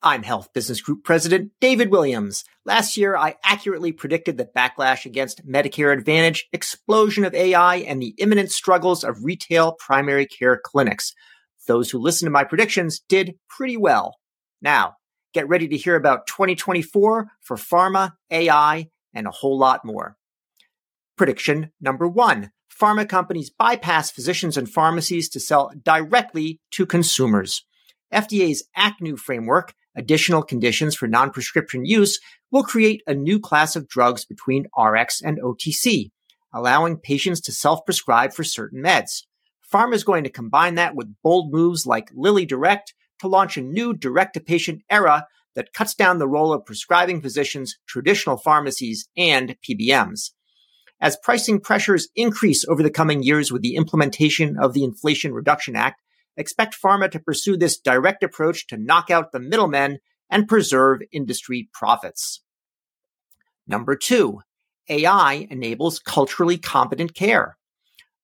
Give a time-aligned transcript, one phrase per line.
[0.00, 2.44] I'm Health Business Group President David Williams.
[2.64, 8.14] Last year, I accurately predicted the backlash against Medicare Advantage, explosion of AI, and the
[8.18, 11.14] imminent struggles of retail primary care clinics.
[11.66, 14.14] Those who listened to my predictions did pretty well.
[14.62, 14.94] Now,
[15.34, 20.16] get ready to hear about 2024 for pharma, AI, and a whole lot more.
[21.16, 27.64] Prediction number one pharma companies bypass physicians and pharmacies to sell directly to consumers.
[28.12, 32.20] FDA's ACNU framework additional conditions for non prescription use
[32.50, 36.10] will create a new class of drugs between RX and OTC,
[36.52, 39.24] allowing patients to self prescribe for certain meds.
[39.72, 43.62] Pharma is going to combine that with bold moves like Lilly Direct to launch a
[43.62, 49.08] new direct to patient era that cuts down the role of prescribing physicians, traditional pharmacies,
[49.16, 50.30] and PBMs.
[51.00, 55.76] As pricing pressures increase over the coming years with the implementation of the Inflation Reduction
[55.76, 56.00] Act,
[56.38, 59.98] expect pharma to pursue this direct approach to knock out the middlemen
[60.30, 62.42] and preserve industry profits.
[63.66, 64.40] Number two,
[64.88, 67.58] AI enables culturally competent care.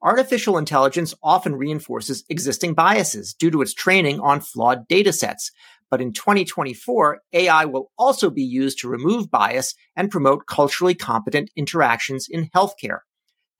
[0.00, 5.50] Artificial intelligence often reinforces existing biases due to its training on flawed data sets.
[5.90, 11.50] But in 2024, AI will also be used to remove bias and promote culturally competent
[11.56, 13.00] interactions in healthcare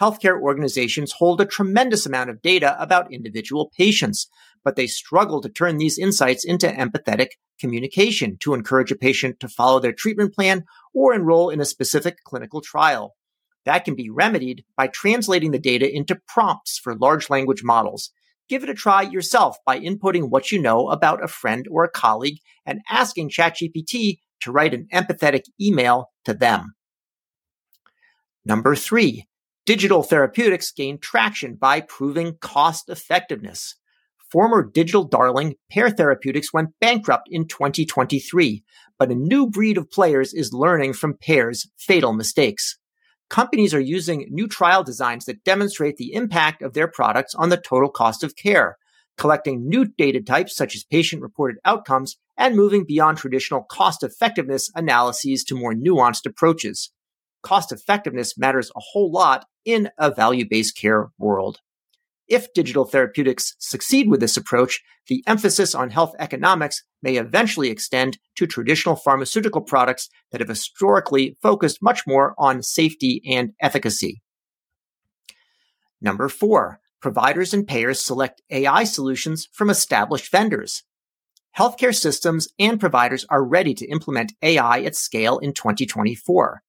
[0.00, 4.28] healthcare organizations hold a tremendous amount of data about individual patients,
[4.64, 7.28] but they struggle to turn these insights into empathetic
[7.60, 12.18] communication to encourage a patient to follow their treatment plan or enroll in a specific
[12.24, 13.14] clinical trial.
[13.64, 18.10] That can be remedied by translating the data into prompts for large language models.
[18.48, 21.90] Give it a try yourself by inputting what you know about a friend or a
[21.90, 26.74] colleague and asking ChatGPT to write an empathetic email to them.
[28.44, 29.28] Number three,
[29.64, 33.76] digital therapeutics gained traction by proving cost effectiveness.
[34.30, 38.64] Former digital darling Pear Therapeutics went bankrupt in 2023,
[38.98, 42.78] but a new breed of players is learning from Pear's fatal mistakes.
[43.28, 47.56] Companies are using new trial designs that demonstrate the impact of their products on the
[47.56, 48.78] total cost of care,
[49.16, 54.70] collecting new data types such as patient reported outcomes, and moving beyond traditional cost effectiveness
[54.74, 56.90] analyses to more nuanced approaches
[57.42, 61.58] cost effectiveness matters a whole lot in a value based care world.
[62.28, 68.18] If digital therapeutics succeed with this approach, the emphasis on health economics may eventually extend
[68.36, 74.22] to traditional pharmaceutical products that have historically focused much more on safety and efficacy.
[76.00, 80.84] Number four, providers and payers select AI solutions from established vendors.
[81.58, 86.62] Healthcare systems and providers are ready to implement AI at scale in 2024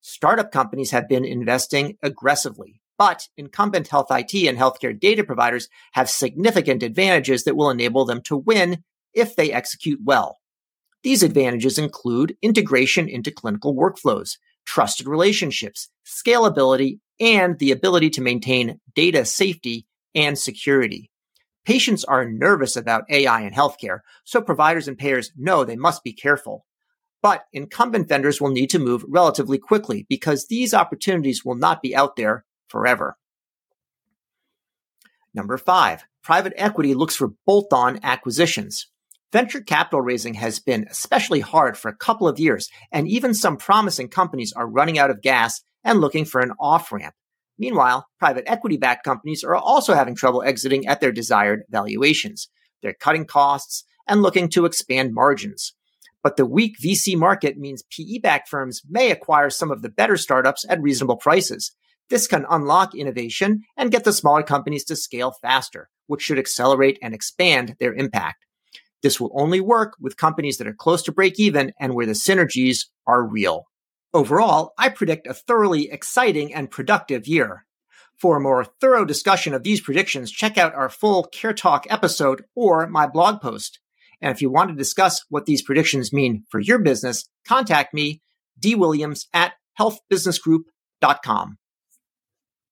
[0.00, 2.80] startup companies have been investing aggressively.
[2.98, 8.20] But incumbent health IT and healthcare data providers have significant advantages that will enable them
[8.22, 8.82] to win
[9.14, 10.38] if they execute well.
[11.04, 18.80] These advantages include integration into clinical workflows, trusted relationships, scalability, and the ability to maintain
[18.94, 21.10] data safety and security.
[21.64, 26.12] Patients are nervous about AI in healthcare, so providers and payers know they must be
[26.12, 26.64] careful.
[27.20, 31.94] But incumbent vendors will need to move relatively quickly because these opportunities will not be
[31.94, 33.16] out there forever.
[35.34, 38.88] Number five, private equity looks for bolt on acquisitions.
[39.32, 43.56] Venture capital raising has been especially hard for a couple of years, and even some
[43.58, 47.14] promising companies are running out of gas and looking for an off ramp.
[47.58, 52.48] Meanwhile, private equity backed companies are also having trouble exiting at their desired valuations.
[52.82, 55.74] They're cutting costs and looking to expand margins.
[56.22, 60.16] But the weak VC market means PE backed firms may acquire some of the better
[60.16, 61.72] startups at reasonable prices.
[62.10, 66.98] This can unlock innovation and get the smaller companies to scale faster, which should accelerate
[67.02, 68.46] and expand their impact.
[69.02, 72.12] This will only work with companies that are close to break even and where the
[72.12, 73.66] synergies are real.
[74.12, 77.66] Overall, I predict a thoroughly exciting and productive year.
[78.16, 82.44] For a more thorough discussion of these predictions, check out our full Care Talk episode
[82.56, 83.78] or my blog post.
[84.20, 88.20] And if you want to discuss what these predictions mean for your business, contact me,
[88.60, 91.58] dwilliams at healthbusinessgroup.com.